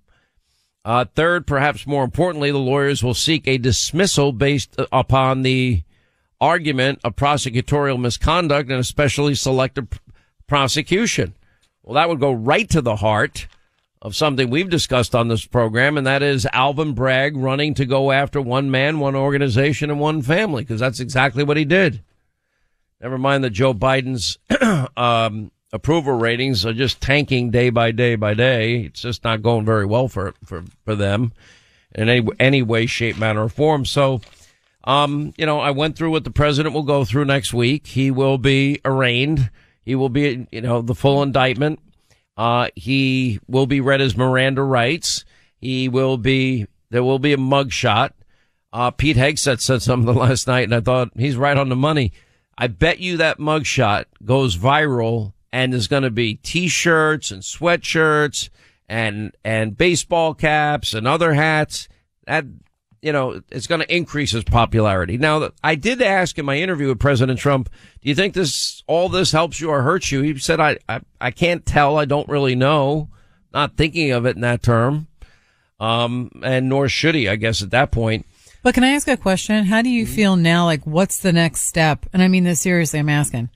[0.85, 5.83] Uh, third, perhaps more importantly, the lawyers will seek a dismissal based upon the
[6.41, 9.89] argument of prosecutorial misconduct and especially selective
[10.47, 11.35] prosecution.
[11.83, 13.47] Well, that would go right to the heart
[14.01, 18.13] of something we've discussed on this program, and that is Alvin Bragg running to go
[18.13, 22.03] after one man, one organization, and one family, because that's exactly what he did.
[23.01, 24.39] Never mind that Joe Biden's
[24.97, 28.83] um, approval ratings are just tanking day by day by day.
[28.83, 31.33] It's just not going very well for for for them
[31.95, 33.85] in any any way, shape, manner, or form.
[33.85, 34.21] So,
[34.85, 37.89] um, you know, I went through what the president will go through next week.
[37.89, 39.51] He will be arraigned.
[39.85, 41.81] He will be, you know, the full indictment.
[42.37, 45.25] Uh, he will be read his Miranda rights.
[45.59, 46.67] He will be.
[46.91, 48.11] There will be a mugshot.
[48.73, 52.13] Uh, Pete Hegseth said something last night, and I thought he's right on the money.
[52.57, 58.49] I bet you that mugshot goes viral and there's going to be t-shirts and sweatshirts
[58.89, 61.89] and and baseball caps and other hats
[62.27, 62.45] that
[63.05, 65.19] you know it's going to increase his popularity.
[65.19, 67.69] Now i did ask in my interview with president trump
[68.03, 70.23] do you think this all this helps you or hurts you?
[70.23, 71.99] He said i i, I can't tell.
[71.99, 73.11] I don't really know.
[73.53, 75.09] Not thinking of it in that term.
[75.79, 78.27] Um and nor should he i guess at that point.
[78.63, 79.67] But can i ask a question?
[79.67, 80.15] How do you mm-hmm.
[80.15, 80.65] feel now?
[80.65, 82.07] Like what's the next step?
[82.13, 83.51] And i mean this seriously i'm asking.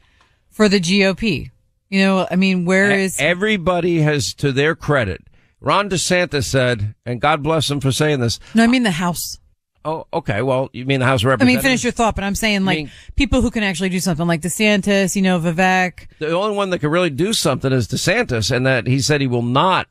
[0.50, 1.50] For the gop
[1.90, 5.22] you know, I mean, where is everybody has to their credit?
[5.60, 8.38] Ron DeSantis said, and God bless him for saying this.
[8.54, 9.38] No, I mean the House.
[9.84, 10.42] Oh, okay.
[10.42, 11.64] Well, you mean the House of Representatives?
[11.64, 14.00] I mean, finish your thought, but I'm saying like mean, people who can actually do
[14.00, 16.08] something, like DeSantis, you know, Vivek.
[16.18, 19.26] The only one that can really do something is DeSantis, and that he said he
[19.26, 19.88] will not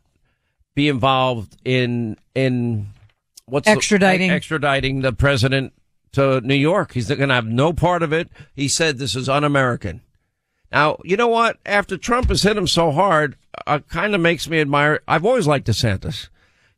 [0.75, 2.87] be involved in in
[3.45, 5.73] what's extraditing the, extraditing the president
[6.11, 6.93] to New York.
[6.93, 8.29] He's going to have no part of it.
[8.55, 10.01] He said this is un-American.
[10.71, 11.57] Now, you know what?
[11.65, 15.01] After Trump has hit him so hard, uh, kind of makes me admire.
[15.07, 16.29] I've always liked DeSantis.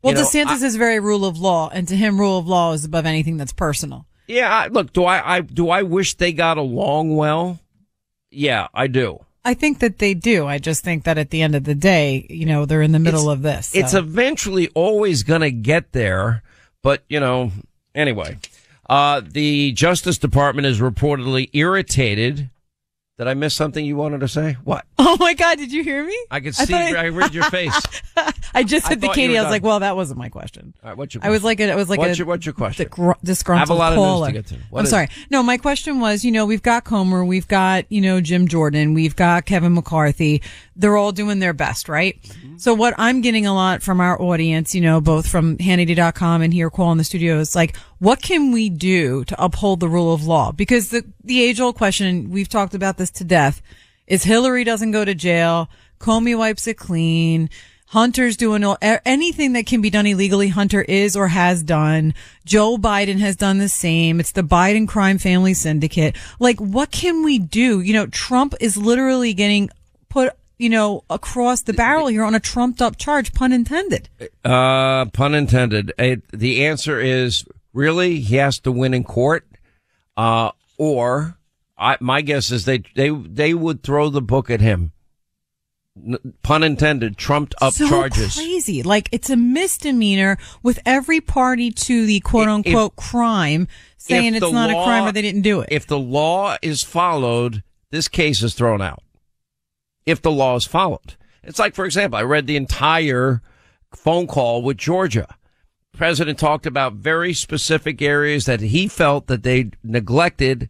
[0.02, 2.48] Well, you know, DeSantis I, is very rule of law, and to him, rule of
[2.48, 4.06] law is above anything that's personal.
[4.28, 7.60] Yeah, I, look, do I, I do I wish they got along well?
[8.32, 9.26] Yeah, I do.
[9.44, 10.46] I think that they do.
[10.46, 13.00] I just think that at the end of the day, you know, they're in the
[13.00, 13.68] middle it's, of this.
[13.70, 13.80] So.
[13.80, 16.44] It's eventually always going to get there,
[16.84, 17.52] but you know,
[17.96, 18.38] anyway,
[18.90, 22.50] uh, the Justice Department is reportedly irritated
[23.20, 24.56] Did I miss something you wanted to say?
[24.64, 24.86] What?
[24.98, 25.58] Oh my God!
[25.58, 26.18] Did you hear me?
[26.32, 26.66] I could see.
[26.68, 27.78] thought I, I- read your face.
[28.54, 30.90] I just I said to Katie, I was like, "Well, that wasn't my question." All
[30.90, 31.20] right, what's your?
[31.20, 31.30] Question?
[31.30, 32.88] I was like, a, I was like, What's a, your- what's your question?
[32.88, 34.32] disgr- disgruntled I have a lot of news to caller.
[34.32, 34.56] get to.
[34.70, 35.10] What I'm is- sorry.
[35.30, 38.94] No, my question was, you know, we've got Comer, we've got you know Jim Jordan,
[38.94, 40.42] we've got Kevin McCarthy.
[40.78, 42.22] They're all doing their best, right?
[42.24, 42.58] Mm-hmm.
[42.58, 46.54] So what I'm getting a lot from our audience, you know, both from Hannity.com and
[46.54, 50.14] here, Call in the studio, is like, what can we do to uphold the rule
[50.14, 50.52] of law?
[50.52, 53.62] Because the the age old question, we've talked about this to death,
[54.08, 55.70] is Hillary doesn't go to jail,
[56.00, 57.50] Comey wipes it clean.
[57.88, 60.50] Hunter's doing all, anything that can be done illegally.
[60.50, 62.14] Hunter is or has done.
[62.46, 64.20] Joe Biden has done the same.
[64.20, 66.16] It's the Biden crime family syndicate.
[66.40, 67.82] Like, what can we do?
[67.82, 69.72] You know, Trump is literally getting
[70.08, 74.08] put, you know, across the barrel here on a trumped up charge, pun intended.
[74.46, 75.92] Uh, pun intended.
[75.98, 77.44] Uh, the answer is
[77.74, 79.48] really he has to win in court,
[80.18, 81.38] uh, or
[81.78, 84.92] I, my guess is they they they would throw the book at him.
[85.98, 87.18] N- pun intended.
[87.18, 88.36] Trumped up so charges.
[88.36, 88.84] crazy.
[88.84, 93.68] Like, it's a misdemeanor with every party to the quote unquote crime
[93.98, 95.70] saying it's not law- a crime or they didn't do it.
[95.72, 99.04] If the law is followed, this case is thrown out.
[100.06, 103.42] If the law is followed, it's like, for example, I read the entire
[103.94, 105.36] phone call with Georgia.
[106.00, 110.70] President talked about very specific areas that he felt that they neglected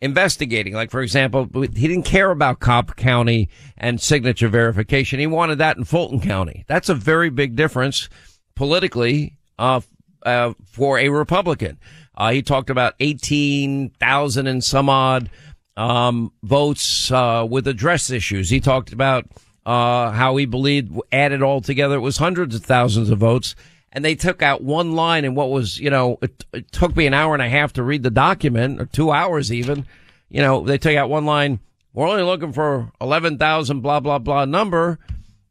[0.00, 0.72] investigating.
[0.72, 5.18] Like, for example, he didn't care about Cobb County and signature verification.
[5.18, 6.64] He wanted that in Fulton County.
[6.68, 8.08] That's a very big difference
[8.54, 9.80] politically, uh,
[10.22, 11.80] uh, for a Republican.
[12.16, 15.28] Uh, he talked about 18,000 and some odd,
[15.76, 18.48] um, votes, uh, with address issues.
[18.48, 19.26] He talked about,
[19.66, 23.56] uh, how he believed added all together, it was hundreds of thousands of votes.
[23.92, 27.06] And they took out one line in what was, you know, it, it took me
[27.06, 29.86] an hour and a half to read the document or two hours even.
[30.28, 31.60] You know, they took out one line.
[31.94, 34.98] We're only looking for 11,000 blah, blah, blah number.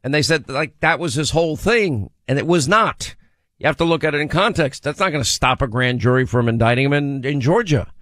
[0.04, 2.10] And they said like that was his whole thing.
[2.28, 3.16] And it was not.
[3.58, 4.84] You have to look at it in context.
[4.84, 7.92] That's not going to stop a grand jury from indicting him in, in Georgia.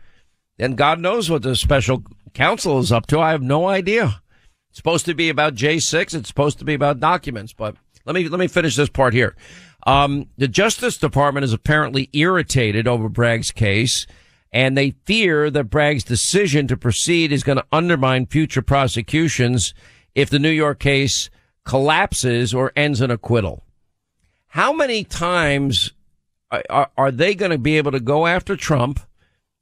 [0.58, 2.02] And God knows what the special
[2.34, 3.20] counsel is up to.
[3.20, 4.20] I have no idea.
[4.70, 6.14] It's supposed to be about J6.
[6.14, 9.34] It's supposed to be about documents, but let me, let me finish this part here.
[9.86, 14.06] Um, the Justice Department is apparently irritated over Bragg's case
[14.52, 19.74] and they fear that Bragg's decision to proceed is going to undermine future prosecutions
[20.14, 21.30] if the New York case
[21.64, 23.64] collapses or ends in acquittal.
[24.48, 25.92] How many times
[26.70, 29.00] are, are, they going to be able to go after Trump?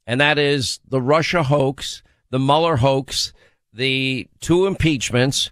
[0.07, 3.33] And that is the Russia hoax, the Mueller hoax,
[3.73, 5.51] the two impeachments,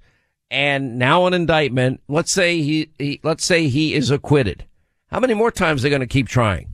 [0.49, 2.01] and now an indictment.
[2.07, 4.65] Let's say he, he let's say he is acquitted.
[5.07, 6.69] How many more times are they going to keep trying?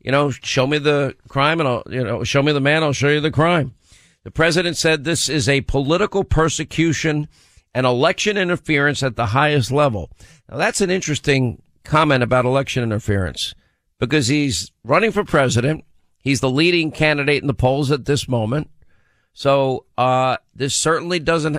[0.00, 2.92] You know, show me the crime and I'll, you know, show me the man, I'll
[2.92, 3.74] show you the crime.
[4.24, 7.28] The president said this is a political persecution
[7.74, 10.10] and election interference at the highest level.
[10.48, 13.54] Now that's an interesting comment about election interference
[13.98, 15.84] because he's running for president.
[16.22, 18.70] He's the leading candidate in the polls at this moment.
[19.32, 21.58] So, uh, this certainly doesn't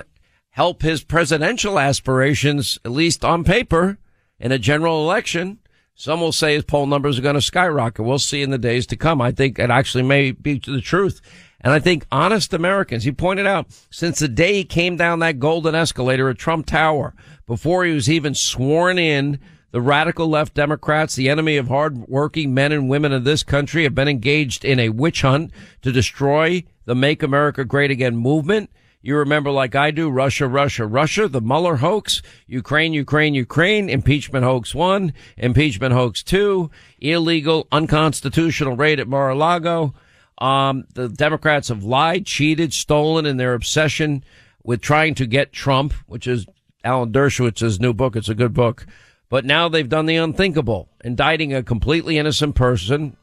[0.54, 3.98] help his presidential aspirations, at least on paper,
[4.38, 5.58] in a general election.
[5.96, 8.04] Some will say his poll numbers are going to skyrocket.
[8.04, 9.20] We'll see in the days to come.
[9.20, 11.20] I think it actually may be the truth.
[11.60, 15.40] And I think honest Americans, he pointed out, since the day he came down that
[15.40, 17.14] golden escalator at Trump Tower,
[17.48, 19.40] before he was even sworn in,
[19.72, 23.94] the radical left Democrats, the enemy of hardworking men and women of this country, have
[23.94, 25.50] been engaged in a witch hunt
[25.82, 28.70] to destroy the Make America Great Again movement.
[29.04, 34.46] You remember, like I do, Russia, Russia, Russia, the Mueller hoax, Ukraine, Ukraine, Ukraine, impeachment
[34.46, 39.92] hoax one, impeachment hoax two, illegal, unconstitutional raid at Mar-a-Lago.
[40.38, 44.24] Um, the Democrats have lied, cheated, stolen in their obsession
[44.62, 46.46] with trying to get Trump, which is
[46.82, 48.16] Alan Dershowitz's new book.
[48.16, 48.86] It's a good book.
[49.28, 53.18] But now they've done the unthinkable, indicting a completely innocent person,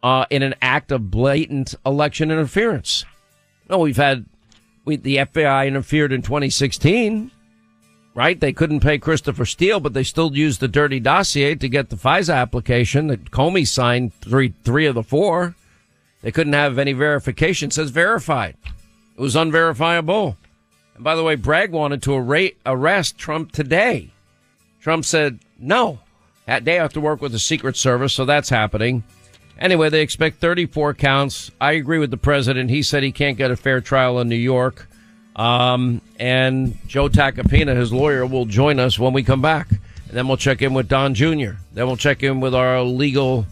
[0.00, 3.04] uh, in an act of blatant election interference.
[3.68, 4.24] No, we've had,
[4.88, 7.30] we, the FBI interfered in 2016,
[8.14, 8.40] right?
[8.40, 11.96] They couldn't pay Christopher Steele, but they still used the dirty dossier to get the
[11.96, 15.54] FISA application that Comey signed three, three of the four.
[16.22, 17.68] They couldn't have any verification.
[17.68, 18.56] It says verified.
[19.16, 20.38] It was unverifiable.
[20.94, 22.14] And by the way, Bragg wanted to
[22.66, 24.10] arrest Trump today.
[24.80, 26.00] Trump said no.
[26.46, 29.04] That day I have to work with the Secret Service, so that's happening.
[29.58, 31.50] Anyway, they expect 34 counts.
[31.60, 32.70] I agree with the president.
[32.70, 34.88] He said he can't get a fair trial in New York.
[35.34, 39.70] Um, and Joe Tacopina, his lawyer, will join us when we come back.
[39.70, 41.52] And then we'll check in with Don Jr.
[41.72, 43.46] Then we'll check in with our legal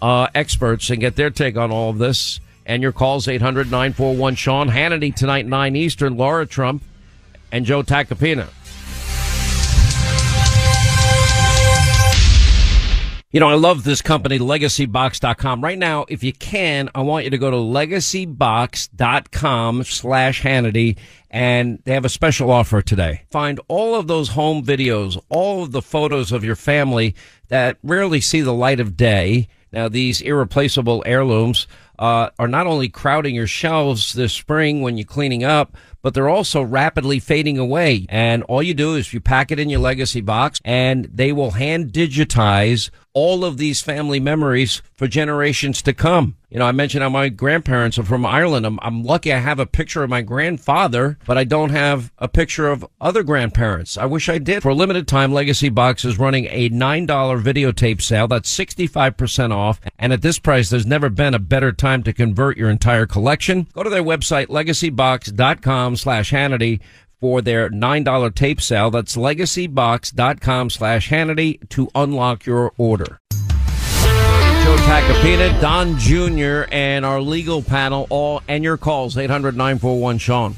[0.00, 2.40] uh, experts and get their take on all of this.
[2.64, 6.82] And your calls 800 941 Sean Hannity tonight, 9 Eastern, Laura Trump,
[7.50, 8.48] and Joe Tacopina.
[13.30, 15.62] You know, I love this company, legacybox.com.
[15.62, 20.96] Right now, if you can, I want you to go to legacybox.com slash Hannity
[21.30, 23.24] and they have a special offer today.
[23.30, 27.14] Find all of those home videos, all of the photos of your family
[27.48, 29.48] that rarely see the light of day.
[29.70, 31.66] Now, these irreplaceable heirlooms
[31.98, 36.30] uh, are not only crowding your shelves this spring when you're cleaning up, but they're
[36.30, 38.06] also rapidly fading away.
[38.08, 41.50] And all you do is you pack it in your legacy box and they will
[41.50, 42.88] hand digitize
[43.18, 46.36] all of these family memories for generations to come.
[46.50, 48.64] You know, I mentioned how my grandparents are from Ireland.
[48.64, 52.28] I'm, I'm lucky I have a picture of my grandfather, but I don't have a
[52.28, 53.98] picture of other grandparents.
[53.98, 54.62] I wish I did.
[54.62, 58.28] For a limited time, Legacy Box is running a $9 videotape sale.
[58.28, 59.80] That's 65% off.
[59.98, 63.66] And at this price, there's never been a better time to convert your entire collection.
[63.72, 66.80] Go to their website, legacybox.com slash Hannity
[67.20, 68.90] for their $9 tape sale.
[68.90, 73.20] That's legacybox.com slash Hannity to unlock your order.
[73.30, 80.56] Joe Tacopina, Don Jr., and our legal panel, all, and your calls, 800 941 Sean.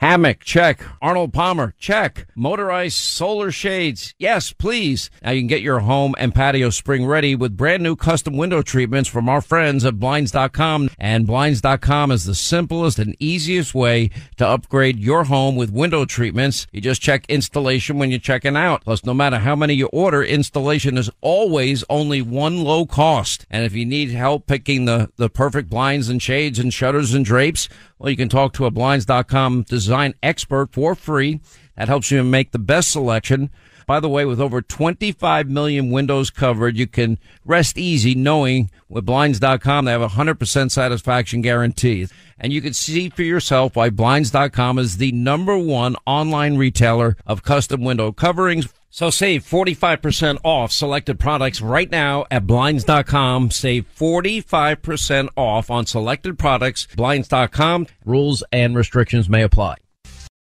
[0.00, 0.82] Hammock, check.
[1.02, 2.26] Arnold Palmer, check.
[2.34, 5.10] Motorized solar shades, yes, please.
[5.22, 8.62] Now you can get your home and patio spring ready with brand new custom window
[8.62, 10.88] treatments from our friends at Blinds.com.
[10.98, 16.66] And Blinds.com is the simplest and easiest way to upgrade your home with window treatments.
[16.72, 18.84] You just check installation when you're checking out.
[18.84, 23.44] Plus, no matter how many you order, installation is always only one low cost.
[23.50, 27.22] And if you need help picking the, the perfect blinds and shades and shutters and
[27.22, 27.68] drapes,
[28.00, 31.40] well, you can talk to a Blinds.com design expert for free.
[31.76, 33.50] That helps you make the best selection.
[33.90, 39.04] By the way, with over 25 million windows covered, you can rest easy knowing with
[39.04, 42.06] Blinds.com they have a 100% satisfaction guarantee.
[42.38, 47.42] And you can see for yourself why Blinds.com is the number one online retailer of
[47.42, 48.68] custom window coverings.
[48.90, 53.50] So save 45% off selected products right now at Blinds.com.
[53.50, 56.86] Save 45% off on selected products.
[56.94, 57.88] Blinds.com.
[58.04, 59.78] Rules and restrictions may apply.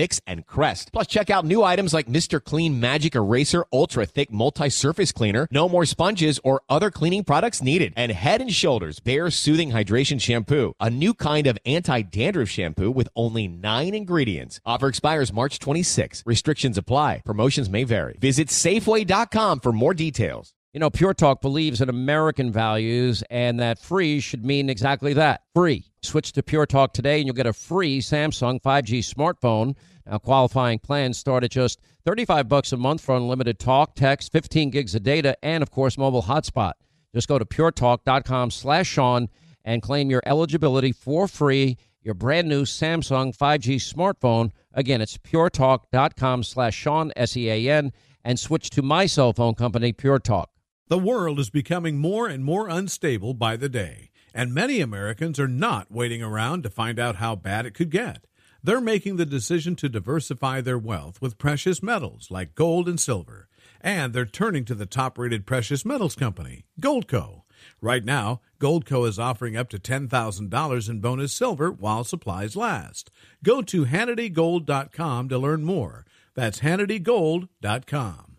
[0.00, 0.92] Vicks, and Crest.
[0.92, 2.42] Plus, check out new items like Mr.
[2.42, 5.46] Clean Magic Eraser Ultra Thick Multi-Surface Cleaner.
[5.50, 7.92] No more sponges or other cleaning products needed.
[7.96, 13.08] And Head and Shoulders Bare Soothing Hydration Shampoo, a new kind of anti-dandruff shampoo with
[13.14, 14.60] only nine ingredients.
[14.64, 16.22] Offer expires March 26.
[16.24, 17.20] Restrictions apply.
[17.26, 18.16] Promotions may vary.
[18.20, 20.54] Visit Safeway.com for more details.
[20.72, 25.42] You know, Pure Talk believes in American values and that free should mean exactly that
[25.52, 25.84] free.
[26.02, 29.74] Switch to Pure Talk today and you'll get a free Samsung 5G smartphone.
[30.06, 34.70] Now, qualifying plans start at just 35 bucks a month for unlimited talk, text, 15
[34.70, 36.72] gigs of data, and of course, mobile hotspot.
[37.14, 39.28] Just go to puretalk.com slash Sean
[39.64, 44.52] and claim your eligibility for free, your brand new Samsung 5G smartphone.
[44.72, 47.92] Again, it's puretalk.com slash Sean, S-E-A-N
[48.24, 50.50] and switch to my cell phone company, Pure Talk.
[50.88, 55.48] The world is becoming more and more unstable by the day, and many Americans are
[55.48, 58.24] not waiting around to find out how bad it could get.
[58.62, 63.48] They're making the decision to diversify their wealth with precious metals like gold and silver,
[63.80, 67.42] and they're turning to the top rated precious metals company, Goldco.
[67.80, 73.10] Right now, Goldco is offering up to $10,000 in bonus silver while supplies last.
[73.42, 76.04] Go to HannityGold.com to learn more.
[76.34, 78.29] That's HannityGold.com.